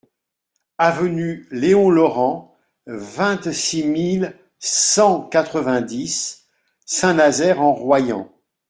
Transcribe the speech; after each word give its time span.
Avenue 0.79 1.45
Léon 1.51 1.91
Laurent, 1.91 2.57
vingt-six 2.87 3.83
mille 3.85 4.35
cent 4.57 5.21
quatre-vingt-dix 5.27 6.47
Saint-Nazaire-en-Royans 6.87 8.31